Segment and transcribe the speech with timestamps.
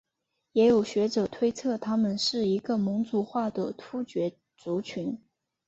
[0.53, 5.21] 也有学者推测他们是一个蒙古化的突厥族群。